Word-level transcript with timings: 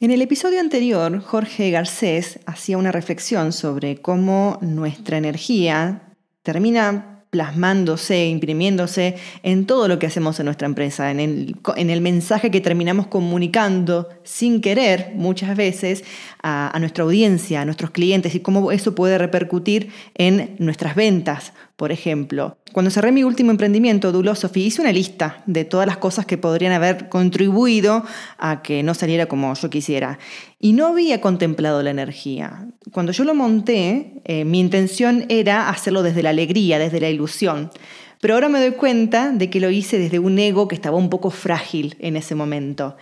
En 0.00 0.12
el 0.12 0.22
episodio 0.22 0.60
anterior, 0.60 1.18
Jorge 1.18 1.72
Garcés 1.72 2.38
hacía 2.46 2.78
una 2.78 2.92
reflexión 2.92 3.52
sobre 3.52 4.00
cómo 4.00 4.56
nuestra 4.60 5.18
energía 5.18 6.14
termina 6.44 7.24
plasmándose, 7.30 8.28
imprimiéndose 8.28 9.16
en 9.42 9.66
todo 9.66 9.88
lo 9.88 9.98
que 9.98 10.06
hacemos 10.06 10.38
en 10.38 10.46
nuestra 10.46 10.66
empresa, 10.66 11.10
en 11.10 11.18
el, 11.18 11.56
en 11.74 11.90
el 11.90 12.00
mensaje 12.00 12.52
que 12.52 12.60
terminamos 12.60 13.08
comunicando 13.08 14.08
sin 14.22 14.60
querer 14.60 15.10
muchas 15.16 15.56
veces 15.56 16.04
a 16.44 16.76
nuestra 16.78 17.02
audiencia, 17.02 17.62
a 17.62 17.64
nuestros 17.64 17.90
clientes 17.90 18.36
y 18.36 18.40
cómo 18.40 18.70
eso 18.70 18.94
puede 18.94 19.18
repercutir 19.18 19.90
en 20.14 20.54
nuestras 20.60 20.94
ventas, 20.94 21.52
por 21.78 21.92
ejemplo. 21.92 22.58
Cuando 22.72 22.90
cerré 22.90 23.12
mi 23.12 23.22
último 23.22 23.52
emprendimiento, 23.52 24.10
Dulosophy, 24.10 24.64
hice 24.64 24.80
una 24.80 24.90
lista 24.90 25.44
de 25.46 25.64
todas 25.64 25.86
las 25.86 25.98
cosas 25.98 26.26
que 26.26 26.36
podrían 26.36 26.72
haber 26.72 27.08
contribuido 27.08 28.04
a 28.36 28.62
que 28.62 28.82
no 28.82 28.94
saliera 28.94 29.26
como 29.26 29.54
yo 29.54 29.70
quisiera. 29.70 30.18
Y 30.58 30.72
no 30.72 30.88
había 30.88 31.20
contemplado 31.20 31.80
la 31.84 31.90
energía. 31.90 32.66
Cuando 32.90 33.12
yo 33.12 33.22
lo 33.22 33.32
monté, 33.32 34.20
eh, 34.24 34.44
mi 34.44 34.58
intención 34.58 35.24
era 35.28 35.68
hacerlo 35.68 36.02
desde 36.02 36.24
la 36.24 36.30
alegría, 36.30 36.80
desde 36.80 36.98
la 36.98 37.10
ilusión. 37.10 37.70
Pero 38.20 38.34
ahora 38.34 38.48
me 38.48 38.58
doy 38.58 38.72
cuenta 38.72 39.30
de 39.30 39.48
que 39.48 39.60
lo 39.60 39.70
hice 39.70 40.00
desde 40.00 40.18
un 40.18 40.36
ego 40.40 40.66
que 40.66 40.74
estaba 40.74 40.96
un 40.96 41.10
poco 41.10 41.30
frágil 41.30 41.94
en 42.00 42.16
ese 42.16 42.34
momento. 42.34 42.96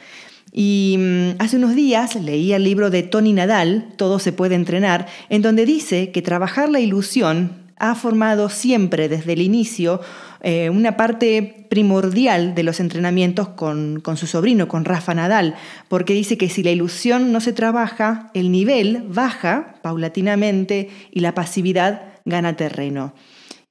Y 0.53 0.97
mm, 0.99 1.31
hace 1.39 1.57
unos 1.57 1.75
días 1.75 2.15
leí 2.17 2.53
el 2.53 2.65
libro 2.65 2.91
de 2.91 3.05
Tony 3.05 3.33
Nadal, 3.33 3.95
Todo 3.97 4.19
se 4.19 4.33
puede 4.33 4.55
entrenar, 4.55 5.07
en 5.31 5.41
donde 5.41 5.65
dice 5.65 6.11
que 6.11 6.21
trabajar 6.21 6.69
la 6.69 6.81
ilusión 6.81 7.65
ha 7.79 7.95
formado 7.95 8.49
siempre 8.49 9.09
desde 9.09 9.35
el 9.35 9.43
inicio 9.43 10.01
eh, 10.41 10.71
una 10.71 10.97
parte 10.97 11.67
primordial 11.69 12.55
de 12.55 12.63
los 12.63 12.81
entrenamientos 12.81 13.49
con, 13.49 14.01
con, 14.01 14.17
su 14.17 14.27
sobrino, 14.27 14.69
con 14.69 14.85
Rafa 14.85 15.15
Nadal, 15.15 15.57
porque 15.89 16.15
dice 16.15 16.39
que 16.39 16.49
si 16.49 16.63
la 16.63 16.71
ilusión 16.71 17.33
no 17.33 17.41
se 17.41 17.53
trabaja, 17.53 18.31
el 18.35 18.51
nivel 18.51 19.05
baja 19.09 19.77
paulatinamente 19.83 20.89
y 21.11 21.21
la 21.21 21.35
pasividad 21.35 22.03
gana 22.25 22.57
terreno. 22.57 23.15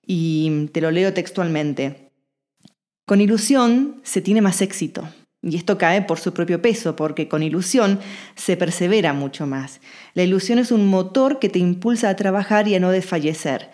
Y 0.06 0.68
te 0.72 0.82
lo 0.82 0.92
leo 0.92 1.14
textualmente. 1.14 2.12
Con 3.06 3.22
ilusión 3.22 4.02
se 4.04 4.22
tiene 4.22 4.42
más 4.42 4.62
éxito. 4.62 5.08
Y 5.42 5.58
esto 5.58 5.78
cae 5.78 6.02
por 6.02 6.20
su 6.20 6.34
propio 6.34 6.60
peso, 6.60 6.96
porque 6.96 7.28
con 7.28 7.44
ilusión 7.44 8.00
se 8.36 8.58
persevera 8.58 9.14
mucho 9.14 9.46
más. 9.46 9.80
La 10.16 10.24
ilusión 10.24 10.58
es 10.58 10.72
un 10.72 10.88
motor 10.88 11.38
que 11.38 11.50
te 11.50 11.60
impulsa 11.60 12.10
a 12.10 12.16
trabajar 12.16 12.68
y 12.68 12.74
a 12.74 12.80
no 12.80 12.90
desfallecer. 12.90 13.70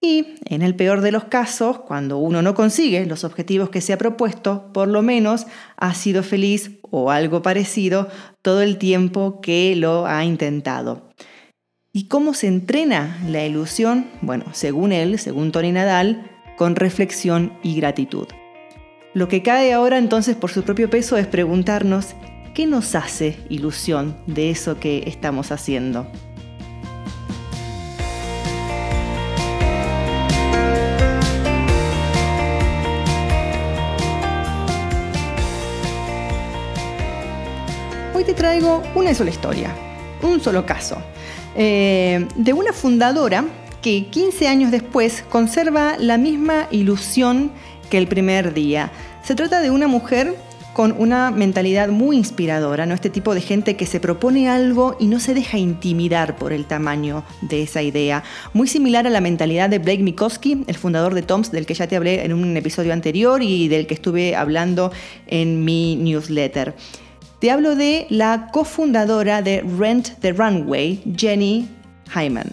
Y, 0.00 0.36
en 0.44 0.62
el 0.62 0.76
peor 0.76 1.00
de 1.00 1.10
los 1.10 1.24
casos, 1.24 1.80
cuando 1.80 2.18
uno 2.18 2.40
no 2.40 2.54
consigue 2.54 3.04
los 3.06 3.24
objetivos 3.24 3.70
que 3.70 3.80
se 3.80 3.92
ha 3.92 3.98
propuesto, 3.98 4.72
por 4.72 4.86
lo 4.86 5.02
menos 5.02 5.46
ha 5.76 5.92
sido 5.94 6.22
feliz 6.22 6.78
o 6.82 7.10
algo 7.10 7.42
parecido 7.42 8.08
todo 8.42 8.62
el 8.62 8.78
tiempo 8.78 9.40
que 9.40 9.74
lo 9.74 10.06
ha 10.06 10.24
intentado. 10.24 11.10
¿Y 11.92 12.06
cómo 12.06 12.32
se 12.32 12.46
entrena 12.46 13.18
la 13.26 13.44
ilusión? 13.44 14.06
Bueno, 14.20 14.44
según 14.52 14.92
él, 14.92 15.18
según 15.18 15.50
Tony 15.50 15.72
Nadal, 15.72 16.30
con 16.56 16.76
reflexión 16.76 17.58
y 17.62 17.74
gratitud. 17.74 18.28
Lo 19.14 19.26
que 19.26 19.42
cae 19.42 19.72
ahora 19.72 19.98
entonces 19.98 20.36
por 20.36 20.50
su 20.50 20.62
propio 20.62 20.90
peso 20.90 21.16
es 21.16 21.26
preguntarnos, 21.26 22.14
¿qué 22.54 22.66
nos 22.66 22.94
hace 22.94 23.36
ilusión 23.48 24.16
de 24.26 24.50
eso 24.50 24.78
que 24.78 25.04
estamos 25.06 25.50
haciendo? 25.50 26.06
Traigo 38.38 38.84
una 38.94 39.12
sola 39.14 39.30
historia, 39.30 39.74
un 40.22 40.40
solo 40.40 40.64
caso, 40.64 40.96
eh, 41.56 42.24
de 42.36 42.52
una 42.52 42.72
fundadora 42.72 43.44
que 43.82 44.06
15 44.06 44.46
años 44.46 44.70
después 44.70 45.24
conserva 45.28 45.96
la 45.98 46.18
misma 46.18 46.68
ilusión 46.70 47.50
que 47.90 47.98
el 47.98 48.06
primer 48.06 48.54
día. 48.54 48.92
Se 49.24 49.34
trata 49.34 49.60
de 49.60 49.72
una 49.72 49.88
mujer 49.88 50.36
con 50.72 50.94
una 50.96 51.32
mentalidad 51.32 51.88
muy 51.88 52.16
inspiradora, 52.16 52.86
¿no? 52.86 52.94
Este 52.94 53.10
tipo 53.10 53.34
de 53.34 53.40
gente 53.40 53.74
que 53.74 53.86
se 53.86 53.98
propone 53.98 54.48
algo 54.48 54.96
y 55.00 55.08
no 55.08 55.18
se 55.18 55.34
deja 55.34 55.58
intimidar 55.58 56.36
por 56.36 56.52
el 56.52 56.64
tamaño 56.64 57.24
de 57.40 57.64
esa 57.64 57.82
idea. 57.82 58.22
Muy 58.52 58.68
similar 58.68 59.04
a 59.08 59.10
la 59.10 59.20
mentalidad 59.20 59.68
de 59.68 59.80
Blake 59.80 60.04
Mikoski, 60.04 60.62
el 60.68 60.76
fundador 60.76 61.14
de 61.14 61.22
Toms, 61.22 61.50
del 61.50 61.66
que 61.66 61.74
ya 61.74 61.88
te 61.88 61.96
hablé 61.96 62.24
en 62.24 62.32
un 62.32 62.56
episodio 62.56 62.92
anterior 62.92 63.42
y 63.42 63.66
del 63.66 63.88
que 63.88 63.94
estuve 63.94 64.36
hablando 64.36 64.92
en 65.26 65.64
mi 65.64 65.96
newsletter. 65.96 66.76
Te 67.40 67.52
hablo 67.52 67.76
de 67.76 68.08
la 68.10 68.48
cofundadora 68.50 69.42
de 69.42 69.60
Rent 69.78 70.18
the 70.18 70.32
Runway, 70.32 71.00
Jenny 71.16 71.68
Hyman. 72.12 72.50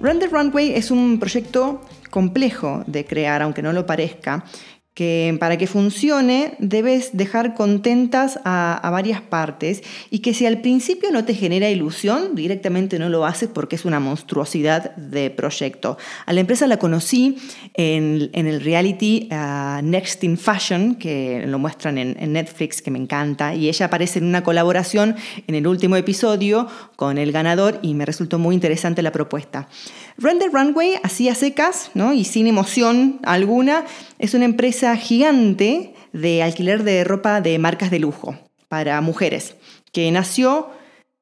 Rent 0.00 0.20
the 0.20 0.28
Runway 0.28 0.72
es 0.74 0.90
un 0.90 1.20
proyecto 1.20 1.82
complejo 2.08 2.82
de 2.86 3.04
crear, 3.04 3.42
aunque 3.42 3.60
no 3.60 3.74
lo 3.74 3.84
parezca, 3.84 4.46
que 4.94 5.36
para 5.40 5.58
que 5.58 5.66
funcione 5.66 6.54
debes 6.60 7.16
dejar 7.16 7.54
contentas 7.54 8.38
a, 8.44 8.88
varias 8.92 9.20
partes 9.20 9.82
y 10.08 10.20
que 10.20 10.34
si 10.34 10.46
al 10.46 10.60
principio 10.60 11.10
no 11.10 11.24
te 11.24 11.34
genera 11.34 11.68
ilusión, 11.68 12.36
directamente 12.36 13.00
no 13.00 13.08
lo 13.08 13.26
haces 13.26 13.48
porque 13.52 13.74
es 13.74 13.84
una 13.84 13.98
monstruosidad 13.98 14.94
de 14.94 15.30
proyecto. 15.30 15.98
A 16.26 16.32
la 16.32 16.40
empresa 16.40 16.68
la 16.68 16.76
conocí 16.76 17.38
en, 17.74 18.30
el 18.32 18.60
reality 18.60 19.28
uh, 19.32 19.82
Next 19.82 20.22
in 20.22 20.38
Fashion, 20.38 20.94
que 20.94 21.44
lo 21.44 21.58
muestran 21.58 21.98
en, 21.98 22.16
en, 22.20 22.32
Netflix, 22.32 22.80
que 22.80 22.92
me 22.92 22.98
encanta, 23.00 23.54
y 23.54 23.68
ella 23.68 23.86
aparece 23.86 24.20
en 24.20 24.26
una 24.26 24.44
colaboración 24.44 25.16
en 25.48 25.56
el 25.56 25.66
último 25.66 25.96
episodio 25.96 26.68
con 26.94 27.18
el 27.18 27.32
ganador 27.32 27.80
y 27.82 27.94
me 27.94 28.06
resultó 28.06 28.38
muy 28.38 28.54
interesante 28.54 29.02
la 29.02 29.10
propuesta. 29.10 29.68
Render 30.16 30.50
Runway, 30.52 30.94
así 31.02 31.28
a 31.28 31.34
secas 31.34 31.90
¿no? 31.94 32.12
y 32.12 32.24
sin 32.24 32.46
emoción 32.46 33.20
alguna, 33.24 33.84
es 34.18 34.34
una 34.34 34.44
empresa 34.44 34.96
gigante 34.96 35.94
de 36.12 36.42
alquiler 36.42 36.84
de 36.84 37.02
ropa 37.04 37.40
de 37.40 37.58
marcas 37.58 37.90
de 37.90 37.98
lujo 37.98 38.38
para 38.68 39.00
mujeres, 39.00 39.56
que 39.92 40.10
nació 40.12 40.70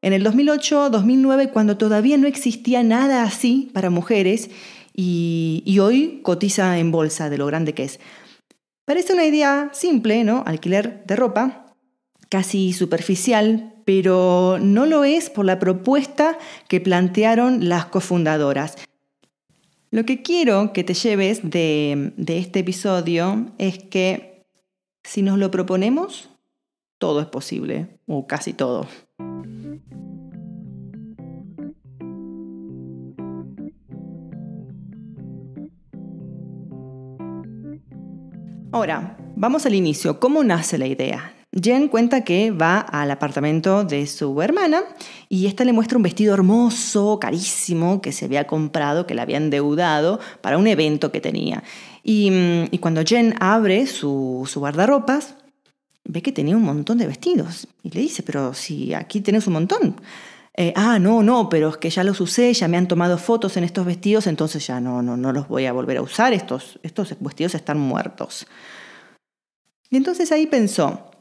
en 0.02 0.12
el 0.12 0.24
2008-2009 0.24 1.50
cuando 1.50 1.78
todavía 1.78 2.18
no 2.18 2.26
existía 2.26 2.82
nada 2.82 3.22
así 3.22 3.70
para 3.72 3.88
mujeres 3.88 4.50
y, 4.94 5.62
y, 5.64 5.78
hoy 5.78 6.20
cotiza 6.22 6.78
en 6.78 6.90
bolsa 6.90 7.30
de 7.30 7.38
lo 7.38 7.46
grande 7.46 7.72
que 7.72 7.84
es. 7.84 7.98
Parece 8.84 9.14
una 9.14 9.24
idea 9.24 9.70
simple, 9.72 10.22
¿no? 10.22 10.42
Alquiler 10.46 11.04
de 11.06 11.16
ropa, 11.16 11.61
casi 12.32 12.72
superficial, 12.72 13.74
pero 13.84 14.56
no 14.58 14.86
lo 14.86 15.04
es 15.04 15.28
por 15.28 15.44
la 15.44 15.58
propuesta 15.58 16.38
que 16.66 16.80
plantearon 16.80 17.68
las 17.68 17.84
cofundadoras. 17.84 18.76
Lo 19.90 20.06
que 20.06 20.22
quiero 20.22 20.72
que 20.72 20.82
te 20.82 20.94
lleves 20.94 21.42
de, 21.42 22.14
este 22.26 22.60
episodio 22.60 23.52
es 23.58 23.78
que 23.80 24.46
si 25.04 25.20
nos 25.20 25.36
lo 25.36 25.50
proponemos, 25.50 26.30
todo 26.96 27.20
es 27.20 27.26
posible, 27.26 27.98
o 28.06 28.26
casi 28.26 28.54
todo. 28.54 28.86
Ahora, 38.72 39.18
vamos 39.36 39.66
al 39.66 39.74
inicio. 39.74 40.18
¿Cómo 40.18 40.42
nace 40.42 40.78
la 40.78 40.86
idea? 40.86 41.34
Jen 41.60 41.88
cuenta 41.88 42.24
que 42.24 42.50
va 42.50 42.78
al 42.78 43.10
apartamento 43.10 43.84
de 43.84 44.06
su 44.06 44.40
hermana 44.40 44.84
y 45.28 45.46
esta 45.46 45.64
le 45.64 45.74
muestra 45.74 45.98
un 45.98 46.02
vestido 46.02 46.32
hermoso, 46.32 47.18
carísimo, 47.20 48.00
que 48.00 48.12
se 48.12 48.24
había 48.24 48.46
comprado, 48.46 49.06
que 49.06 49.14
le 49.14 49.20
habían 49.20 49.50
deudado 49.50 50.18
para 50.40 50.56
un 50.56 50.66
evento 50.66 51.12
que 51.12 51.20
tenía. 51.20 51.62
Y, 52.02 52.30
mm, 52.30 52.78
cuando 52.80 53.02
Jen 53.04 53.34
abre 53.38 53.86
su, 53.86 54.48
guardarropas, 54.54 55.34
ve 56.04 56.22
que 56.22 56.32
tenía 56.32 56.56
un 56.56 56.62
montón 56.62 56.96
de 56.96 57.06
vestidos. 57.06 57.68
Y 57.82 57.90
le 57.90 58.00
dice, 58.00 58.22
pero 58.22 58.54
si 58.54 58.94
aquí 58.94 59.20
tienes 59.20 59.46
un 59.46 59.52
montón. 59.52 60.00
Eh, 60.56 60.72
ah, 60.74 60.98
no, 60.98 61.22
no, 61.22 61.50
pero 61.50 61.68
es 61.68 61.76
que 61.76 61.90
ya 61.90 62.02
los 62.02 62.20
usé, 62.20 62.52
ya 62.54 62.66
me 62.66 62.78
han 62.78 62.88
tomado 62.88 63.18
fotos 63.18 63.58
en 63.58 63.64
estos 63.64 63.84
vestidos, 63.84 64.26
entonces 64.26 64.66
ya 64.66 64.80
no, 64.80 65.02
no, 65.02 65.18
no 65.18 65.32
los 65.32 65.48
voy 65.48 65.66
a 65.66 65.72
volver 65.72 65.98
a 65.98 66.02
usar, 66.02 66.32
estos, 66.32 66.78
estos 66.82 67.14
vestidos 67.20 67.54
están 67.54 67.78
muertos. 67.78 68.46
Y 69.90 69.96
entonces 69.96 70.30
ahí 70.32 70.46
pensó, 70.46 71.11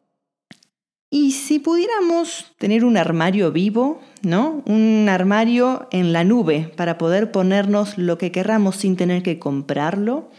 y 1.13 1.33
si 1.33 1.59
pudiéramos 1.59 2.53
tener 2.57 2.85
un 2.85 2.95
armario 2.95 3.51
vivo, 3.51 4.01
¿no? 4.21 4.63
Un 4.65 5.07
armario 5.09 5.89
en 5.91 6.13
la 6.13 6.23
nube 6.23 6.71
para 6.77 6.97
poder 6.97 7.33
ponernos 7.33 7.97
lo 7.97 8.17
que 8.17 8.31
querramos 8.31 8.77
sin 8.77 8.95
tener 8.95 9.21
que 9.21 9.37
comprarlo. 9.37 10.31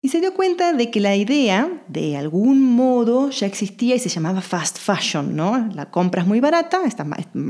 Y 0.00 0.08
se 0.08 0.20
dio 0.20 0.32
cuenta 0.32 0.72
de 0.72 0.90
que 0.90 0.98
la 0.98 1.14
idea, 1.14 1.82
de 1.88 2.16
algún 2.16 2.62
modo, 2.62 3.28
ya 3.28 3.46
existía 3.46 3.94
y 3.94 3.98
se 3.98 4.08
llamaba 4.08 4.40
fast 4.40 4.78
fashion, 4.78 5.36
¿no? 5.36 5.68
La 5.74 5.90
compra 5.90 6.22
es 6.22 6.26
muy 6.26 6.40
barata, 6.40 6.80
estas 6.86 7.06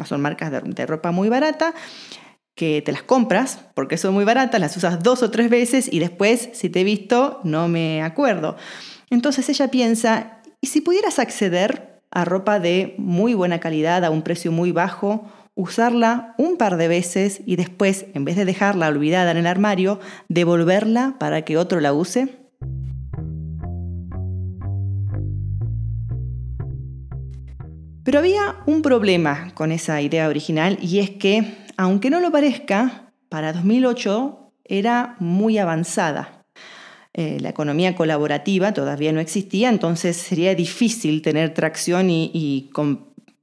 son 0.06 0.20
marcas 0.20 0.50
de 0.50 0.86
ropa 0.86 1.12
muy 1.12 1.28
barata, 1.28 1.74
que 2.56 2.82
te 2.82 2.90
las 2.90 3.04
compras 3.04 3.60
porque 3.74 3.98
son 3.98 4.14
muy 4.14 4.24
baratas, 4.24 4.60
las 4.60 4.76
usas 4.76 5.00
dos 5.00 5.22
o 5.22 5.30
tres 5.30 5.48
veces 5.48 5.88
y 5.92 6.00
después, 6.00 6.48
si 6.54 6.70
te 6.70 6.80
he 6.80 6.84
visto, 6.84 7.40
no 7.44 7.68
me 7.68 8.02
acuerdo. 8.02 8.56
Entonces 9.10 9.48
ella 9.48 9.68
piensa, 9.68 10.40
¿y 10.64 10.66
si 10.66 10.80
pudieras 10.80 11.18
acceder 11.18 12.00
a 12.10 12.24
ropa 12.24 12.58
de 12.58 12.94
muy 12.96 13.34
buena 13.34 13.60
calidad 13.60 14.02
a 14.02 14.08
un 14.08 14.22
precio 14.22 14.50
muy 14.50 14.72
bajo, 14.72 15.30
usarla 15.54 16.34
un 16.38 16.56
par 16.56 16.78
de 16.78 16.88
veces 16.88 17.42
y 17.44 17.56
después, 17.56 18.06
en 18.14 18.24
vez 18.24 18.34
de 18.36 18.46
dejarla 18.46 18.88
olvidada 18.88 19.30
en 19.32 19.36
el 19.36 19.46
armario, 19.46 20.00
devolverla 20.30 21.16
para 21.20 21.42
que 21.42 21.58
otro 21.58 21.80
la 21.80 21.92
use? 21.92 22.38
Pero 28.02 28.18
había 28.18 28.56
un 28.64 28.80
problema 28.80 29.52
con 29.52 29.70
esa 29.70 30.00
idea 30.00 30.30
original 30.30 30.78
y 30.80 31.00
es 31.00 31.10
que, 31.10 31.58
aunque 31.76 32.08
no 32.08 32.20
lo 32.20 32.32
parezca, 32.32 33.12
para 33.28 33.52
2008 33.52 34.54
era 34.64 35.16
muy 35.18 35.58
avanzada. 35.58 36.33
Eh, 37.16 37.38
la 37.40 37.50
economía 37.50 37.94
colaborativa 37.94 38.72
todavía 38.74 39.12
no 39.12 39.20
existía, 39.20 39.68
entonces 39.68 40.16
sería 40.16 40.56
difícil 40.56 41.22
tener 41.22 41.54
tracción 41.54 42.10
y, 42.10 42.70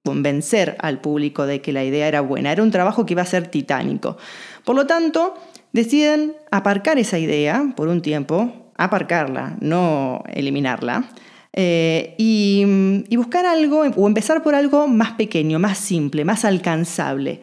convencer 0.04 0.76
al 0.80 1.00
público 1.00 1.46
de 1.46 1.62
que 1.62 1.72
la 1.72 1.84
idea 1.84 2.08
era 2.08 2.22
buena. 2.22 2.52
Era 2.52 2.64
un 2.64 2.72
trabajo 2.72 3.06
que 3.06 3.14
iba 3.14 3.22
a 3.22 3.26
ser 3.26 3.48
titánico. 3.48 4.18
Por 4.66 4.76
lo 4.76 4.88
tanto, 4.88 5.36
deciden 5.74 6.34
aparcar 6.50 6.98
esa 6.98 7.20
idea 7.20 7.72
por 7.76 7.88
un 7.88 8.02
tiempo, 8.02 8.72
aparcarla, 8.78 9.58
no 9.62 10.24
eliminarla, 10.28 11.12
eh, 11.54 12.16
y, 12.18 12.66
y, 13.10 13.16
buscar 13.16 13.46
algo 13.46 13.82
o 13.82 14.08
empezar 14.08 14.42
por 14.42 14.56
algo 14.56 14.88
más 14.88 15.12
pequeño, 15.14 15.60
más 15.60 15.78
simple, 15.78 16.26
más 16.26 16.46
alcanzable. 16.46 17.42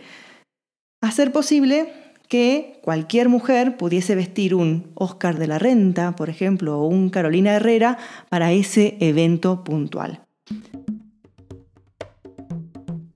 Hacer 1.00 1.30
posible 1.30 1.92
que 2.28 2.78
cualquier 2.82 3.28
mujer 3.28 3.76
pudiese 3.76 4.14
vestir 4.14 4.54
un 4.54 4.92
Oscar 4.94 5.38
de 5.38 5.46
la 5.46 5.58
Renta, 5.58 6.14
por 6.14 6.28
ejemplo, 6.28 6.78
o 6.78 6.86
un 6.86 7.08
Carolina 7.08 7.54
Herrera 7.54 7.98
para 8.28 8.52
ese 8.52 8.96
evento 9.00 9.64
puntual. 9.64 10.22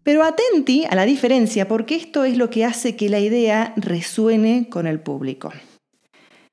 Pero 0.02 0.24
atenti 0.24 0.84
a 0.90 0.96
la 0.96 1.04
diferencia 1.04 1.68
porque 1.68 1.94
esto 1.94 2.24
es 2.24 2.36
lo 2.36 2.50
que 2.50 2.64
hace 2.64 2.96
que 2.96 3.08
la 3.08 3.20
idea 3.20 3.72
resuene 3.76 4.68
con 4.68 4.86
el 4.86 4.98
público. 5.00 5.52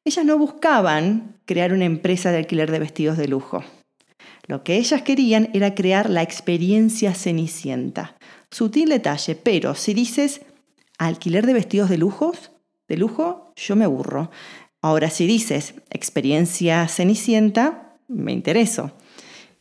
Ellas 0.05 0.25
no 0.25 0.37
buscaban 0.37 1.39
crear 1.45 1.73
una 1.73 1.85
empresa 1.85 2.31
de 2.31 2.37
alquiler 2.37 2.71
de 2.71 2.79
vestidos 2.79 3.17
de 3.17 3.27
lujo. 3.27 3.63
Lo 4.47 4.63
que 4.63 4.77
ellas 4.77 5.01
querían 5.01 5.49
era 5.53 5.75
crear 5.75 6.09
la 6.09 6.21
experiencia 6.21 7.13
cenicienta. 7.13 8.17
Sutil 8.51 8.89
detalle, 8.89 9.35
pero 9.35 9.75
si 9.75 9.93
dices 9.93 10.41
alquiler 11.07 11.47
de 11.47 11.53
vestidos 11.53 11.89
de 11.89 11.97
lujos, 11.97 12.51
de 12.87 12.97
lujo, 12.97 13.53
yo 13.55 13.75
me 13.75 13.85
aburro. 13.85 14.29
Ahora, 14.81 15.09
si 15.09 15.25
dices 15.25 15.73
experiencia 15.89 16.87
cenicienta, 16.87 17.97
me 18.07 18.31
intereso. 18.31 18.91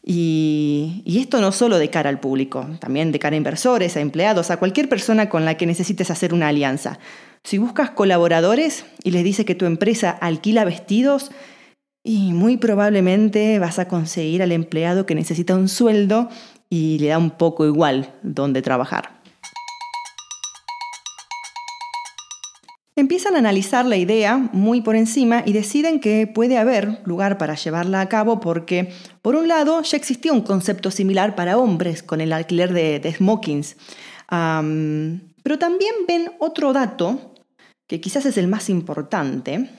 Y, 0.04 1.02
y, 1.04 1.18
esto 1.18 1.40
no 1.40 1.52
solo 1.52 1.78
de 1.78 1.90
cara 1.90 2.08
al 2.08 2.20
público, 2.20 2.66
también 2.80 3.12
de 3.12 3.18
cara 3.18 3.34
a 3.34 3.38
inversores, 3.38 3.96
a 3.96 4.00
empleados, 4.00 4.50
a 4.50 4.58
cualquier 4.58 4.88
persona 4.88 5.28
con 5.28 5.44
la 5.44 5.56
que 5.56 5.66
necesites 5.66 6.10
hacer 6.10 6.32
una 6.32 6.48
alianza. 6.48 6.98
Si 7.44 7.58
buscas 7.58 7.90
colaboradores 7.90 8.86
y 9.02 9.10
les 9.10 9.24
dices 9.24 9.44
que 9.44 9.54
tu 9.54 9.66
empresa 9.66 10.10
alquila 10.10 10.64
vestidos, 10.64 11.30
y 12.08 12.32
muy 12.32 12.56
probablemente 12.56 13.58
vas 13.58 13.78
a 13.78 13.86
conseguir 13.86 14.42
al 14.42 14.52
empleado 14.52 15.04
que 15.04 15.14
necesita 15.14 15.54
un 15.54 15.68
sueldo 15.68 16.30
y 16.70 16.98
le 17.00 17.08
da 17.08 17.18
un 17.18 17.30
poco 17.30 17.66
igual 17.66 18.14
dónde 18.22 18.62
trabajar. 18.62 19.17
Empiezan 22.98 23.36
a 23.36 23.38
analizar 23.38 23.86
la 23.86 23.96
idea 23.96 24.38
muy 24.52 24.80
por 24.80 24.96
encima 24.96 25.44
y 25.46 25.52
deciden 25.52 26.00
que 26.00 26.26
puede 26.26 26.58
haber 26.58 26.98
lugar 27.04 27.38
para 27.38 27.54
llevarla 27.54 28.00
a 28.00 28.08
cabo 28.08 28.40
porque, 28.40 28.88
por 29.22 29.36
un 29.36 29.46
lado, 29.46 29.82
ya 29.82 29.96
existía 29.96 30.32
un 30.32 30.40
concepto 30.40 30.90
similar 30.90 31.36
para 31.36 31.58
hombres 31.58 32.02
con 32.02 32.20
el 32.20 32.32
alquiler 32.32 32.72
de, 32.72 33.14
smokings. 33.16 33.76
pero 34.28 35.58
también 35.60 35.94
ven 36.08 36.32
otro 36.40 36.72
dato, 36.72 37.34
que 37.86 38.00
quizás 38.00 38.26
es 38.26 38.36
el 38.36 38.48
más 38.48 38.68
importante, 38.68 39.70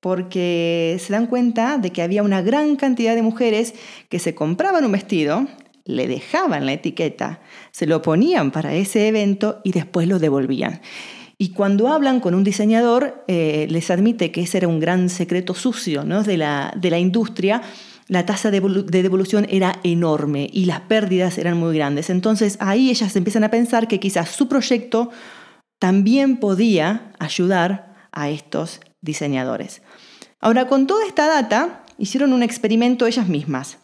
porque 0.00 0.96
se 1.00 1.12
dan 1.12 1.26
cuenta 1.26 1.76
de 1.76 1.90
que 1.90 2.00
había 2.00 2.22
una 2.22 2.40
gran 2.40 2.76
cantidad 2.76 3.14
de 3.14 3.20
mujeres 3.20 3.74
que 4.08 4.18
se 4.18 4.34
compraban 4.34 4.86
un 4.86 4.92
vestido, 4.92 5.46
le 5.84 6.08
dejaban 6.08 6.64
la 6.64 6.72
etiqueta, 6.72 7.40
se 7.72 7.86
lo 7.86 8.00
ponían 8.00 8.52
para 8.52 8.72
ese 8.72 9.06
evento 9.06 9.60
y 9.64 9.72
después 9.72 10.08
lo 10.08 10.18
devolvían. 10.18 10.80
Y 11.40 11.50
cuando 11.50 11.86
hablan 11.88 12.18
con 12.18 12.34
un 12.34 12.42
diseñador, 12.42 13.24
eh, 13.28 13.68
les 13.70 13.92
admite 13.92 14.32
que 14.32 14.42
ese 14.42 14.58
era 14.58 14.66
un 14.66 14.80
gran 14.80 15.08
secreto 15.08 15.54
sucio 15.54 16.02
¿no? 16.02 16.24
de, 16.24 16.36
la, 16.36 16.74
de 16.76 16.90
la 16.90 16.98
industria. 16.98 17.62
La 18.08 18.26
tasa 18.26 18.50
de, 18.50 18.60
de 18.60 19.02
devolución 19.02 19.46
era 19.48 19.78
enorme 19.84 20.50
y 20.52 20.64
las 20.64 20.80
pérdidas 20.80 21.38
eran 21.38 21.56
muy 21.56 21.76
grandes. 21.76 22.10
Entonces 22.10 22.56
ahí 22.58 22.90
ellas 22.90 23.14
empiezan 23.14 23.44
a 23.44 23.52
pensar 23.52 23.86
que 23.86 24.00
quizás 24.00 24.30
su 24.30 24.48
proyecto 24.48 25.10
también 25.78 26.38
podía 26.38 27.12
ayudar 27.20 27.94
a 28.10 28.30
estos 28.30 28.80
diseñadores. 29.00 29.82
Ahora, 30.40 30.66
con 30.66 30.88
toda 30.88 31.06
esta 31.06 31.28
data, 31.28 31.84
hicieron 31.98 32.32
un 32.32 32.42
experimento 32.42 33.06
ellas 33.06 33.28
mismas. 33.28 33.78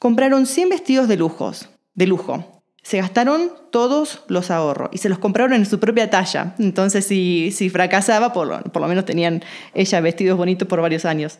Compraron 0.00 0.46
100 0.46 0.68
vestidos 0.68 1.06
de, 1.06 1.16
lujos, 1.16 1.68
de 1.94 2.08
lujo 2.08 2.61
se 2.82 2.98
gastaron 2.98 3.52
todos 3.70 4.22
los 4.28 4.50
ahorros 4.50 4.90
y 4.92 4.98
se 4.98 5.08
los 5.08 5.18
compraron 5.18 5.52
en 5.54 5.66
su 5.66 5.78
propia 5.78 6.10
talla. 6.10 6.54
Entonces, 6.58 7.06
si, 7.06 7.52
si 7.52 7.70
fracasaba, 7.70 8.32
por 8.32 8.46
lo, 8.48 8.60
por 8.64 8.82
lo, 8.82 8.88
menos 8.88 9.04
tenían 9.04 9.42
ella 9.72 10.00
vestidos 10.00 10.36
bonitos 10.36 10.66
por 10.66 10.80
varios 10.80 11.04
años. 11.04 11.38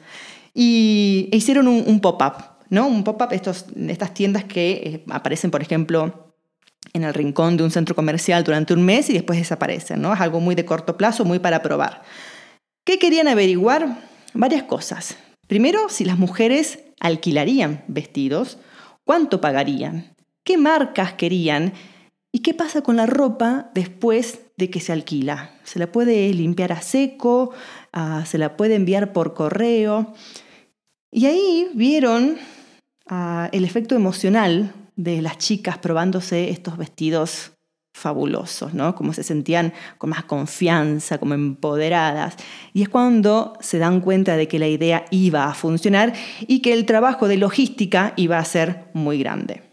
Y 0.55 1.29
e 1.33 1.37
hicieron 1.37 1.67
un, 1.67 2.01
pop-up, 2.01 2.45
¿no? 2.69 2.87
Un 2.87 3.05
pop-up, 3.05 3.33
estas 3.33 4.15
tiendas 4.15 4.45
que 4.45 4.71
eh, 4.71 5.05
aparecen, 5.11 5.51
por 5.51 5.63
ejemplo, 5.63 6.35
en 6.93 7.05
el 7.05 7.15
rincón 7.15 7.57
de 7.57 7.65
un 7.65 7.71
centro 7.71 7.95
comercial 7.95 8.45
durante 8.45 8.75
un 8.75 8.83
mes 8.83 9.09
y 9.11 9.15
después 9.15 9.39
desaparecen, 9.39 10.01
¿no? 10.01 10.13
Es 10.13 10.21
algo 10.21 10.41
muy 10.41 10.55
de 10.55 10.65
corto 10.65 10.97
plazo, 10.97 11.25
muy 11.25 11.39
para 11.39 11.63
probar. 11.63 12.03
¿Qué 12.85 12.99
querían 12.99 13.29
averiguar? 13.29 14.09
Varias 14.35 14.63
cosas. 14.65 15.17
Primero, 15.47 15.89
si 15.89 16.05
las 16.05 16.19
mujeres 16.19 16.81
alquilarían 17.01 17.85
vestidos, 17.89 18.59
¿cuánto 19.05 19.41
pagarían? 19.41 20.12
Qué 20.45 20.57
marcas 20.59 21.15
querían 21.15 21.73
y 22.33 22.41
qué 22.41 22.55
pasa 22.55 22.83
con 22.83 22.97
la 22.97 23.07
ropa 23.07 23.71
después 23.75 24.41
de 24.57 24.71
que 24.71 24.81
se 24.81 24.93
alquila. 24.93 25.51
Se 25.65 25.79
la 25.79 25.93
puede 25.93 26.33
limpiar 26.33 26.73
a 26.73 26.81
seco, 26.81 27.53
ah, 27.93 28.25
se 28.27 28.39
la 28.39 28.57
puede 28.57 28.75
enviar 28.75 29.13
por 29.13 29.35
correo. 29.35 30.15
Y 31.11 31.27
ahí 31.27 31.69
vieron 31.75 32.39
ah, 33.07 33.51
el 33.53 33.65
efecto 33.65 33.95
emocional 33.95 34.73
de 34.97 35.21
las 35.21 35.39
chicas 35.39 35.79
probándose 35.79 36.51
estos 36.51 36.79
vestidos 36.79 37.53
fabulosos, 37.95 38.73
¿no? 38.73 38.95
Como 38.95 39.13
se 39.13 39.23
sentían 39.23 39.75
con 39.99 40.11
más 40.11 40.25
confianza, 40.25 41.19
como 41.19 41.35
empoderadas. 41.35 42.37
Y 42.73 42.83
es 42.83 42.89
cuando 42.89 43.53
se 43.61 43.79
dan 43.79 44.01
cuenta 44.01 44.37
de 44.37 44.49
que 44.49 44.59
la 44.59 44.69
idea 44.69 45.05
iba 45.11 45.45
a 45.45 45.55
funcionar 45.55 46.15
y 46.41 46.61
que 46.61 46.73
el 46.73 46.87
trabajo 46.87 47.29
de 47.29 47.37
logística 47.37 48.15
iba 48.17 48.39
a 48.39 48.45
ser 48.45 48.87
muy 48.95 49.19
grande. 49.19 49.72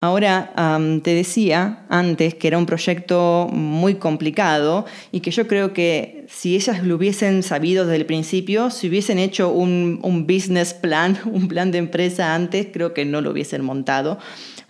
Ahora, 0.00 0.52
te 1.02 1.12
decía 1.12 1.84
antes 1.88 2.36
que 2.36 2.46
era 2.46 2.56
un 2.56 2.66
proyecto 2.66 3.48
muy 3.50 3.96
complicado 3.96 4.86
y 5.10 5.18
que 5.18 5.32
yo 5.32 5.48
creo 5.48 5.72
que 5.72 6.24
si 6.28 6.54
ellas 6.54 6.84
lo 6.84 6.94
hubiesen 6.94 7.42
sabido 7.42 7.84
desde 7.84 7.96
el 7.96 8.06
principio, 8.06 8.70
si 8.70 8.88
hubiesen 8.88 9.18
hecho 9.18 9.50
un, 9.50 10.24
business 10.24 10.72
plan, 10.72 11.18
un 11.24 11.48
plan 11.48 11.72
de 11.72 11.78
empresa 11.78 12.36
antes, 12.36 12.68
creo 12.72 12.94
que 12.94 13.04
no 13.04 13.20
lo 13.20 13.32
hubiesen 13.32 13.64
montado 13.64 14.18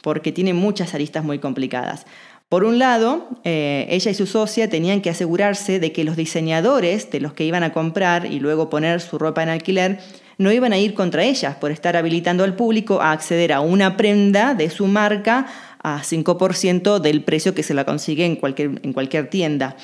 porque 0.02 0.32
tiene 0.32 0.54
muchas 0.54 0.94
aristas 0.94 1.24
muy 1.24 1.38
complicadas. 1.38 2.06
Por 2.48 2.64
un 2.64 2.78
lado, 2.78 3.28
eh, 3.44 3.86
ella 3.90 4.10
y 4.10 4.14
su 4.14 4.26
socia 4.26 4.70
tenían 4.70 5.02
que 5.02 5.10
asegurarse 5.10 5.78
de 5.78 5.92
que 5.92 6.04
los 6.04 6.16
diseñadores 6.16 7.10
de 7.10 7.20
los 7.20 7.34
que 7.34 7.44
iban 7.44 7.64
a 7.64 7.74
comprar 7.74 8.24
y 8.24 8.40
luego 8.40 8.70
poner 8.70 9.02
su 9.02 9.18
ropa 9.18 9.42
en 9.42 9.50
alquiler 9.50 10.00
no 10.38 10.52
iban 10.52 10.72
a 10.72 10.78
ir 10.78 10.94
contra 10.94 11.24
ellas 11.24 11.56
por 11.56 11.70
estar 11.70 11.96
habilitando 11.96 12.44
al 12.44 12.54
público 12.54 13.02
a 13.02 13.12
acceder 13.12 13.52
a 13.52 13.60
una 13.60 13.96
prenda 13.96 14.54
de 14.54 14.70
su 14.70 14.86
marca 14.86 15.46
a 15.82 16.02
5% 16.02 17.00
del 17.00 17.24
precio 17.24 17.54
que 17.54 17.62
se 17.62 17.74
la 17.74 17.84
consigue 17.84 18.24
en 18.24 18.36
cualquier, 18.36 18.80
en 18.82 18.92
cualquier 18.92 19.28
tienda. 19.28 19.76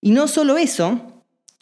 Y 0.00 0.12
no 0.12 0.28
solo 0.28 0.56
eso, 0.56 1.00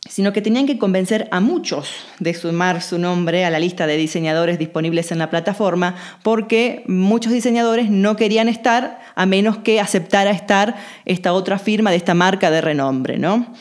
sino 0.09 0.33
que 0.35 0.43
tenían 0.43 0.67
que 0.67 0.79
convencer 0.79 1.29
a 1.31 1.41
muchos 1.41 1.89
de 2.19 2.35
sumar 2.35 2.83
su 2.83 2.99
nombre 2.99 3.45
a 3.45 3.51
la 3.51 3.59
lista 3.59 3.87
de 3.87 3.97
diseñadores 3.97 4.59
disponibles 4.59 5.11
en 5.13 5.19
la 5.19 5.31
plataforma, 5.31 5.97
porque 6.23 6.85
muchos 6.87 7.33
diseñadores 7.33 7.91
no 7.91 8.17
querían 8.17 8.49
estar 8.49 9.01
a 9.15 9.25
menos 9.27 9.59
que 9.59 9.81
aceptara 9.81 10.31
estar 10.31 10.77
esta 11.07 11.33
otra 11.33 11.59
firma 11.59 11.91
de 11.91 11.97
esta 11.97 12.13
marca 12.15 12.51
de 12.51 12.61
renombre, 12.61 13.19
¿no? 13.19 13.55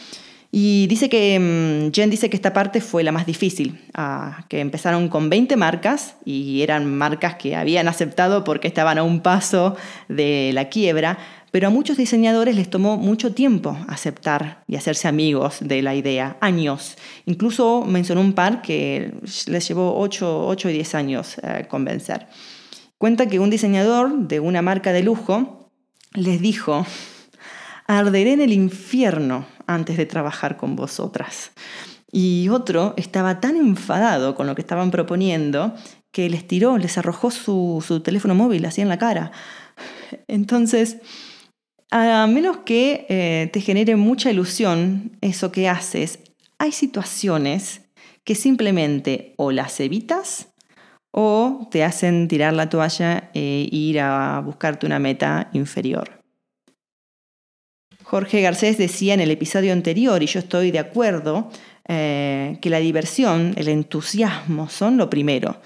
Y 0.55 0.86
dice 0.86 1.10
que, 1.10 1.39
mm, 1.39 1.91
Jen 1.95 2.12
dice 2.12 2.29
que 2.29 2.36
esta 2.36 2.53
parte 2.53 2.79
fue 2.79 3.03
la 3.03 3.12
más 3.12 3.25
difícil, 3.25 3.81
ah, 3.95 4.45
que 4.50 4.60
empezaron 4.60 5.10
con 5.10 5.27
20 5.27 5.57
marcas 5.57 6.13
y 6.25 6.62
eran 6.62 6.95
marcas 6.95 7.38
que 7.38 7.55
habían 7.55 7.88
aceptado 7.88 8.43
porque 8.43 8.67
estaban 8.67 9.00
a 9.00 9.03
un 9.03 9.22
paso 9.22 9.75
de 10.10 10.51
la 10.53 10.69
quiebra, 10.69 11.17
pero 11.50 11.69
a 11.69 11.72
muchos 11.72 11.98
diseñadores 11.98 12.55
les 12.55 12.69
tomó 12.69 12.98
mucho 12.98 13.33
tiempo 13.33 13.75
aceptar 13.88 14.63
y 14.67 14.75
hacerse 14.75 15.07
amigos 15.07 15.57
de 15.60 15.81
la 15.81 15.95
idea, 15.95 16.38
años. 16.39 17.00
Incluso 17.25 17.83
mencionó 17.83 18.22
un 18.22 18.33
par 18.33 18.62
que 18.62 19.12
les 19.48 19.67
llevó 19.67 19.98
8, 19.98 20.45
8 20.50 20.69
y 20.69 20.74
10 20.74 20.93
años 20.93 21.38
eh, 21.41 21.65
convencer. 21.67 22.27
Cuenta 23.00 23.25
que 23.25 23.39
un 23.39 23.50
diseñador 23.50 24.27
de 24.27 24.39
una 24.39 24.62
marca 24.62 24.93
de 24.93 25.01
lujo 25.01 25.72
les 26.13 26.39
dijo, 26.41 26.86
arderé 27.88 28.33
en 28.33 28.41
el 28.41 28.53
infierno 28.53 29.48
antes 29.74 29.98
de 29.98 30.06
trabajar 30.06 30.58
con 30.58 30.75
vosotras. 30.75 31.51
Y 32.12 32.50
otro 32.50 32.94
estaba 32.96 33.39
tan 33.39 33.56
enfadado 33.56 34.36
con 34.36 34.46
lo 34.48 34.56
que 34.56 34.62
estaban 34.62 34.92
proponiendo 34.92 35.74
que 36.12 36.30
les 36.30 36.48
tiró, 36.48 36.77
les 36.77 36.98
arrojó 36.98 37.32
su, 37.32 38.01
teléfono 38.03 38.36
móvil 38.36 38.65
así 38.65 38.82
en 38.82 38.89
la 38.89 39.00
cara. 39.00 39.32
Entonces, 40.27 40.98
a 41.89 42.27
menos 42.27 42.58
que 42.65 43.08
eh, 43.10 43.50
te 43.51 43.62
genere 43.62 43.96
mucha 43.96 44.30
ilusión 44.30 45.18
eso 45.22 45.51
que 45.51 45.68
haces, 45.68 46.20
hay 46.60 46.72
situaciones 46.72 47.82
que 48.24 48.36
simplemente 48.36 49.34
o 49.38 49.51
las 49.51 49.80
evitas 49.80 50.53
o 51.12 51.68
te 51.72 51.84
hacen 51.84 52.27
tirar 52.27 52.53
la 52.53 52.70
toalla 52.70 53.32
e 53.34 53.68
ir 53.72 54.00
a 54.00 54.39
buscarte 54.39 54.86
una 54.86 55.00
meta 55.00 55.50
inferior. 55.53 56.23
Jorge 58.13 58.41
Garcés 58.41 58.77
decía 58.77 59.15
en 59.15 59.22
el 59.22 59.32
episodio 59.32 59.74
anterior, 59.74 60.22
y 60.22 60.27
yo 60.27 60.38
estoy 60.38 60.70
de 60.70 60.77
acuerdo, 60.77 61.50
eh, 61.88 62.60
que 62.62 62.70
la 62.70 62.77
diversión, 62.77 63.55
el 63.58 63.67
entusiasmo 63.67 64.70
son 64.70 64.98
lo 64.98 65.10
primero. 65.10 65.60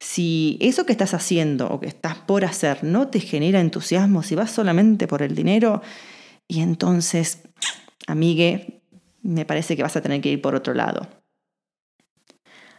Si 0.00 0.58
eso 0.60 0.84
que 0.84 0.92
estás 0.92 1.14
haciendo 1.14 1.66
o 1.66 1.80
que 1.80 1.86
estás 1.86 2.16
por 2.16 2.44
hacer 2.44 2.84
no 2.84 3.08
te 3.08 3.20
genera 3.20 3.58
entusiasmo, 3.58 4.22
si 4.22 4.34
vas 4.34 4.50
solamente 4.50 5.06
por 5.06 5.22
el 5.22 5.34
dinero, 5.34 5.80
y 6.46 6.60
entonces, 6.60 7.38
amigue, 8.06 8.82
me 9.22 9.46
parece 9.46 9.74
que 9.74 9.82
vas 9.82 9.96
a 9.96 10.02
tener 10.02 10.20
que 10.20 10.28
ir 10.28 10.42
por 10.42 10.54
otro 10.54 10.74
lado. 10.74 11.08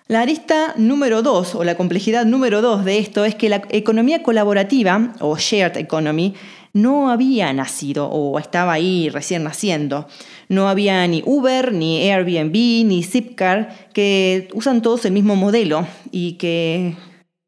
La 0.07 0.21
arista 0.21 0.75
número 0.77 1.23
dos 1.23 1.55
o 1.55 1.63
la 1.63 1.75
complejidad 1.75 2.27
número 2.27 2.61
dos 2.61 2.85
de 2.85 2.99
esto 2.99 3.25
es 3.25 3.33
que 3.33 3.49
la 3.49 3.63
economía 3.69 4.21
colaborativa 4.21 5.15
o 5.19 5.35
shared 5.35 5.77
economy 5.77 6.35
no 6.75 7.09
había 7.09 7.53
nacido 7.53 8.09
o 8.09 8.37
estaba 8.37 8.73
ahí 8.73 9.07
recién 9.07 9.45
naciendo. 9.45 10.09
No 10.49 10.67
había 10.67 11.07
ni 11.07 11.23
Uber, 11.25 11.71
ni 11.71 12.11
Airbnb, 12.11 12.51
ni 12.85 13.01
Zipcar 13.01 13.87
que 13.93 14.49
usan 14.53 14.81
todos 14.81 15.05
el 15.05 15.13
mismo 15.13 15.37
modelo 15.37 15.87
y 16.11 16.33
que 16.33 16.97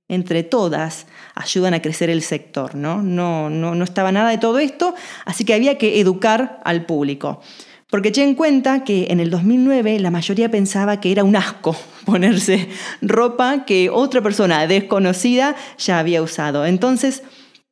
entre 0.08 0.44
todas 0.44 1.08
ayudan 1.36 1.74
a 1.74 1.82
crecer 1.82 2.10
el 2.10 2.22
sector. 2.22 2.76
¿no? 2.76 3.04
No, 3.04 3.50
no, 3.50 3.76
no 3.76 3.84
estaba 3.84 4.14
nada 4.14 4.30
de 4.30 4.38
todo 4.38 4.60
esto, 4.60 4.96
así 5.26 5.44
que 5.44 5.54
había 5.54 5.78
que 5.78 6.00
educar 6.00 6.62
al 6.64 6.86
público. 6.86 7.42
Porque 7.90 8.10
eché 8.10 8.24
en 8.24 8.34
cuenta 8.34 8.86
que 8.86 9.08
en 9.10 9.20
el 9.20 9.30
2009 9.30 10.00
la 10.00 10.10
mayoría 10.10 10.50
pensaba 10.50 11.02
que 11.02 11.12
era 11.12 11.26
un 11.26 11.36
asco 11.36 11.76
ponerse 12.06 12.70
ropa 13.02 13.66
que 13.66 13.90
otra 13.90 14.22
persona 14.22 14.68
desconocida 14.68 15.58
ya 15.78 16.00
había 16.00 16.22
usado. 16.22 16.66
Entonces 16.66 17.24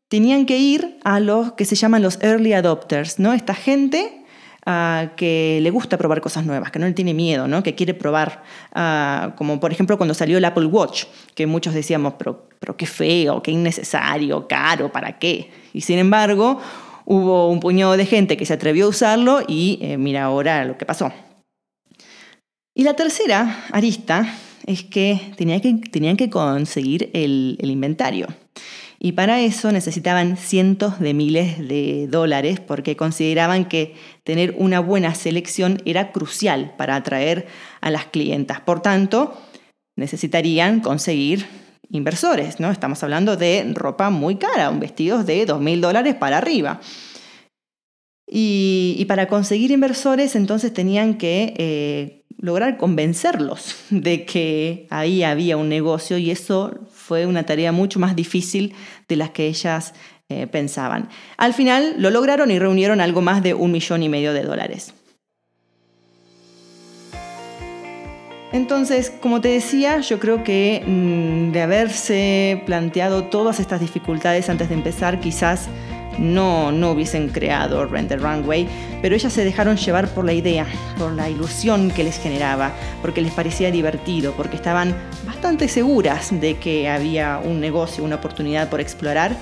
tenían 0.07 0.45
que 0.45 0.57
ir 0.57 0.99
a 1.03 1.19
los 1.19 1.53
que 1.53 1.65
se 1.65 1.75
llaman 1.75 2.01
los 2.01 2.21
early 2.21 2.53
adopters, 2.53 3.19
¿no? 3.19 3.33
Esta 3.33 3.53
gente 3.53 4.23
ah, 4.65 5.11
que 5.15 5.59
le 5.61 5.69
gusta 5.71 5.97
probar 5.97 6.21
cosas 6.21 6.45
nuevas, 6.45 6.71
que 6.71 6.79
no 6.79 6.85
le 6.85 6.93
tiene 6.93 7.13
miedo, 7.13 7.47
¿no? 7.47 7.63
que 7.63 7.75
quiere 7.75 7.93
probar, 7.93 8.43
ah, 8.73 9.33
como 9.37 9.59
por 9.59 9.71
ejemplo 9.71 9.97
cuando 9.97 10.13
salió 10.13 10.37
el 10.37 10.45
Apple 10.45 10.65
Watch, 10.65 11.05
que 11.33 11.47
muchos 11.47 11.73
decíamos, 11.73 12.13
pero, 12.17 12.47
pero 12.59 12.77
qué 12.77 12.85
feo, 12.85 13.41
qué 13.41 13.51
innecesario, 13.51 14.47
caro, 14.47 14.91
¿para 14.91 15.17
qué? 15.17 15.51
Y 15.73 15.81
sin 15.81 15.99
embargo, 15.99 16.59
hubo 17.05 17.49
un 17.49 17.59
puñado 17.59 17.97
de 17.97 18.05
gente 18.05 18.37
que 18.37 18.45
se 18.45 18.53
atrevió 18.53 18.85
a 18.85 18.89
usarlo 18.89 19.41
y 19.47 19.79
eh, 19.81 19.97
mira 19.97 20.23
ahora 20.23 20.65
lo 20.65 20.77
que 20.77 20.85
pasó. 20.85 21.11
Y 22.77 22.83
la 22.83 22.93
tercera 22.93 23.65
arista 23.71 24.27
es 24.65 24.83
que, 24.83 25.31
tenían 25.37 26.17
que 26.17 26.29
conseguir 26.29 27.09
el, 27.13 27.57
el 27.61 27.71
inventario. 27.71 28.27
Y 29.05 29.11
para 29.11 29.39
eso 29.39 29.71
necesitaban 29.71 30.35
cientos 30.35 30.99
de 30.99 31.13
miles 31.13 31.59
de 31.59 32.07
dólares 32.09 32.59
porque 32.59 32.97
consideraban 32.97 33.65
que 33.65 33.93
tener 34.23 34.55
una 34.57 34.79
buena 34.79 35.13
selección 35.13 35.79
era 35.85 36.11
crucial 36.11 36.73
para 36.75 36.95
atraer 36.95 37.45
a 37.81 37.91
las 37.91 38.05
clientas. 38.05 38.61
Por 38.61 38.81
tanto, 38.81 39.39
necesitarían 39.95 40.79
conseguir 40.79 41.45
inversores, 41.91 42.59
¿no? 42.59 42.71
Estamos 42.71 43.03
hablando 43.03 43.37
de 43.37 43.71
ropa 43.75 44.09
muy 44.09 44.37
cara, 44.37 44.71
un 44.71 44.79
vestido 44.79 45.23
de 45.23 45.45
2.000 45.45 45.81
dólares 45.81 46.15
para 46.15 46.39
arriba. 46.39 46.81
Y, 48.27 49.05
para 49.07 49.27
conseguir 49.27 49.69
inversores 49.69 50.35
entonces 50.35 50.73
tenían 50.73 51.19
que 51.19 51.53
eh, 51.57 52.25
lograr 52.39 52.77
convencerlos 52.77 53.75
de 53.91 54.25
que 54.25 54.87
ahí 54.89 55.21
había 55.21 55.57
un 55.57 55.69
negocio 55.69 56.17
y 56.17 56.31
eso 56.31 56.87
fue 57.05 57.27
una 57.27 57.43
tarea 57.43 57.71
mucho 57.71 57.99
más 57.99 58.15
difícil 58.15 58.73
de 59.07 59.15
las 59.15 59.29
que 59.29 59.45
ellas 59.47 59.93
eh, 60.27 60.47
pensaban. 60.47 61.09
Al 61.37 61.53
final 61.53 61.95
lo 61.99 62.09
lograron 62.09 62.49
y 62.49 62.57
reunieron 62.57 62.99
algo 62.99 63.21
más 63.21 63.43
de 63.43 63.53
un 63.53 63.71
millón 63.71 64.01
y 64.01 64.09
medio 64.09 64.33
de 64.33 64.41
dólares. 64.41 64.93
Entonces, 68.51 69.11
como 69.21 69.41
te 69.41 69.49
decía, 69.49 69.99
yo 69.99 70.19
creo 70.19 70.43
que 70.43 70.81
mm, 70.85 71.51
de 71.51 71.61
haberse 71.61 72.63
planteado 72.65 73.25
todas 73.25 73.59
estas 73.59 73.81
dificultades 73.81 74.49
antes 74.49 74.69
de 74.69 74.75
empezar, 74.75 75.19
quizás 75.19 75.67
no, 76.19 76.71
no 76.71 76.91
hubiesen 76.91 77.29
creado 77.29 77.85
Rent 77.85 78.09
the 78.09 78.17
Runway, 78.17 78.67
pero 79.01 79.15
ellas 79.15 79.33
se 79.33 79.43
dejaron 79.43 79.77
llevar 79.77 80.07
por 80.09 80.25
la 80.25 80.33
idea, 80.33 80.65
por 80.97 81.11
la 81.13 81.29
ilusión 81.29 81.91
que 81.91 82.03
les 82.03 82.19
generaba, 82.19 82.71
porque 83.01 83.21
les 83.21 83.33
parecía 83.33 83.71
divertido, 83.71 84.33
porque 84.33 84.55
estaban 84.55 84.95
bastante 85.25 85.67
seguras 85.67 86.29
de 86.39 86.57
que 86.57 86.89
había 86.89 87.39
un 87.43 87.59
negocio, 87.59 88.03
una 88.03 88.15
oportunidad 88.15 88.69
por 88.69 88.79
explorar 88.79 89.35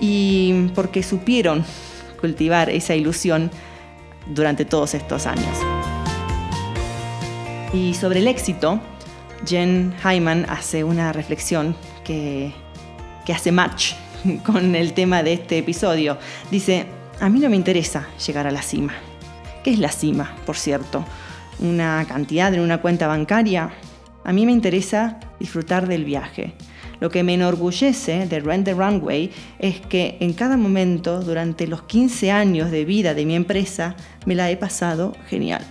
y 0.00 0.68
porque 0.74 1.02
supieron 1.02 1.64
cultivar 2.20 2.70
esa 2.70 2.94
ilusión 2.94 3.50
durante 4.26 4.64
todos 4.64 4.94
estos 4.94 5.26
años. 5.26 5.58
Y 7.72 7.94
sobre 7.94 8.20
el 8.20 8.28
éxito, 8.28 8.80
Jen 9.46 9.94
Hyman 10.02 10.46
hace 10.48 10.84
una 10.84 11.12
reflexión 11.12 11.76
que, 12.04 12.52
hace 13.28 13.52
match 13.52 13.94
con 14.44 14.74
el 14.74 14.92
tema 14.92 15.22
de 15.22 15.34
este 15.34 15.58
episodio. 15.58 16.18
Dice, 16.50 16.86
a 17.20 17.28
mí 17.28 17.40
no 17.40 17.50
me 17.50 17.56
interesa 17.56 18.08
llegar 18.26 18.46
a 18.46 18.50
la 18.50 18.62
cima. 18.62 18.94
¿Qué 19.62 19.70
es 19.70 19.78
la 19.78 19.90
cima, 19.90 20.34
por 20.46 20.56
cierto? 20.56 21.04
¿Una 21.58 22.04
cantidad 22.06 22.52
en 22.52 22.60
una 22.60 22.80
cuenta 22.80 23.06
bancaria? 23.06 23.70
A 24.24 24.32
mí 24.32 24.46
me 24.46 24.52
interesa 24.52 25.20
disfrutar 25.38 25.86
del 25.86 26.04
viaje. 26.04 26.54
Lo 27.00 27.10
que 27.10 27.22
me 27.22 27.34
enorgullece 27.34 28.26
de 28.26 28.40
Rent 28.40 28.64
the 28.64 28.74
Runway 28.74 29.30
es 29.58 29.80
que 29.80 30.16
en 30.20 30.32
cada 30.32 30.56
momento 30.56 31.20
durante 31.20 31.66
los 31.66 31.82
15 31.82 32.30
años 32.30 32.70
de 32.70 32.84
vida 32.84 33.14
de 33.14 33.26
mi 33.26 33.34
empresa 33.34 33.96
me 34.26 34.34
la 34.34 34.50
he 34.50 34.56
pasado 34.56 35.14
genial. 35.28 35.64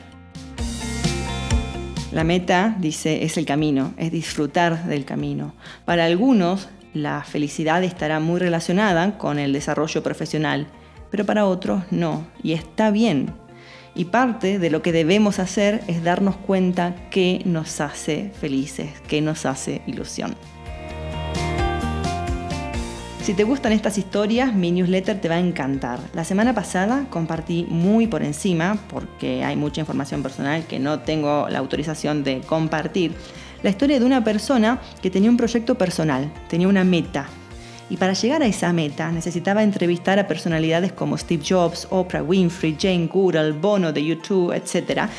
La 2.12 2.24
meta, 2.24 2.76
dice, 2.80 3.24
es 3.24 3.38
el 3.38 3.46
camino, 3.46 3.94
es 3.98 4.12
disfrutar 4.12 4.86
del 4.86 5.06
camino. 5.06 5.56
Para 5.86 6.06
algunos, 6.06 6.70
la 6.94 7.24
felicidad 7.24 7.84
estará 7.84 8.20
muy 8.20 8.40
relacionada 8.40 9.18
con 9.18 9.40
el 9.40 9.54
desarrollo 9.54 10.04
profesional, 10.04 10.68
pero 11.10 11.26
para 11.26 11.46
otros 11.46 11.84
no, 11.92 12.26
y 12.42 12.54
está 12.54 12.92
bien. 12.92 13.34
Y 13.96 14.06
parte 14.06 14.58
de 14.58 14.70
lo 14.70 14.82
que 14.82 14.92
debemos 14.92 15.40
hacer 15.40 15.84
es 15.88 16.04
darnos 16.04 16.36
cuenta 16.36 16.96
qué 17.12 17.42
nos 17.46 17.80
hace 17.82 18.32
felices, 18.40 18.90
qué 19.08 19.22
nos 19.22 19.46
hace 19.46 19.82
ilusión. 19.86 20.36
Si 23.24 23.34
te 23.34 23.46
gustan 23.46 23.72
estas 23.72 23.98
historias, 23.98 24.54
mi 24.54 24.72
newsletter 24.72 25.22
te 25.22 25.30
va 25.30 25.36
a 25.36 25.40
encantar. 25.40 25.98
La 26.14 26.26
semana 26.26 26.54
pasada 26.54 27.06
compartí 27.10 27.66
muy 27.70 28.06
por 28.06 28.22
encima, 28.22 28.78
porque 28.90 29.46
hay 29.46 29.56
mucha 29.56 29.80
información 29.80 30.22
personal 30.22 30.66
que 30.66 30.78
no 30.78 31.00
tengo 31.00 31.48
la 31.48 31.60
autorización 31.60 32.26
de 32.26 32.42
compartir, 32.42 33.14
la 33.64 33.70
historia 33.70 34.00
de 34.00 34.06
una 34.06 34.24
persona 34.24 34.80
que 35.02 35.10
tenía 35.10 35.30
un 35.30 35.38
proyecto 35.38 35.76
personal, 35.76 36.32
tenía 36.50 36.68
una 36.68 36.84
meta. 36.84 37.28
Y 37.90 37.98
para 37.98 38.14
llegar 38.14 38.42
a 38.44 38.46
esa 38.46 38.72
meta 38.74 39.12
necesitaba 39.12 39.64
entrevistar 39.64 40.20
a 40.20 40.28
personalidades 40.28 40.92
como 40.92 41.18
Steve 41.18 41.44
Jobs, 41.48 41.88
Oprah 41.90 42.24
Winfrey, 42.24 42.78
Jane 42.80 43.08
Goodall, 43.08 43.54
Bono 43.54 43.92
de 43.92 44.06
YouTube, 44.06 44.54
etc. 44.54 45.10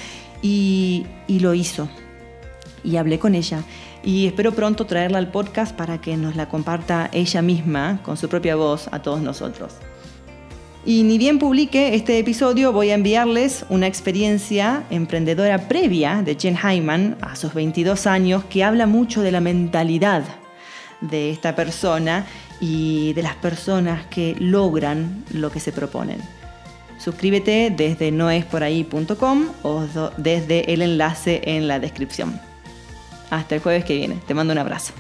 Y, 0.43 1.07
y 1.27 1.41
lo 1.41 1.55
hizo. 1.55 1.89
Y 2.83 2.97
hablé 2.97 3.19
con 3.19 3.35
ella 3.35 3.63
y 4.03 4.27
espero 4.27 4.53
pronto 4.53 4.85
traerla 4.85 5.19
al 5.19 5.31
podcast 5.31 5.75
para 5.75 6.01
que 6.01 6.17
nos 6.17 6.37
la 6.37 6.49
comparta 6.49 7.09
ella 7.13 7.41
misma 7.41 8.01
con 8.03 8.17
su 8.17 8.29
propia 8.29 8.57
voz 8.57 8.89
a 8.93 9.01
todos 9.01 9.23
nosotros. 9.23 9.75
Y 10.87 11.03
ni 11.03 11.17
bien 11.17 11.39
publique 11.39 11.95
este 11.95 12.19
episodio, 12.19 12.71
voy 12.71 12.91
a 12.91 12.95
enviarles 12.95 13.65
una 13.71 13.87
experiencia 13.87 14.85
emprendedora 14.91 15.67
previa 15.67 16.23
de 16.23 16.35
Jen 16.35 16.59
Hyman 16.59 17.17
a 17.23 17.37
sus 17.37 17.55
22 17.55 18.07
años 18.07 18.45
que 18.45 18.65
habla 18.65 18.87
mucho 18.87 19.23
de 19.23 19.33
la 19.33 19.41
mentalidad 19.41 20.25
de 21.01 21.31
esta 21.31 21.57
persona 21.57 22.27
y 22.61 23.15
de 23.15 23.23
las 23.23 23.35
personas 23.37 24.07
que 24.09 24.37
logran 24.39 25.25
lo 25.33 25.51
que 25.51 25.59
se 25.59 25.73
proponen. 25.73 26.19
Suscríbete 26.99 27.73
desde 27.75 28.11
noesporahí.com 28.11 29.47
o 29.63 29.87
desde 30.19 30.71
el 30.73 30.83
enlace 30.83 31.41
en 31.45 31.67
la 31.67 31.79
descripción. 31.79 32.39
Hasta 33.31 33.55
el 33.55 33.63
jueves 33.63 33.87
que 33.87 33.97
viene. 33.97 34.17
Te 34.27 34.35
mando 34.35 34.53
un 34.53 34.59
abrazo. 34.59 34.93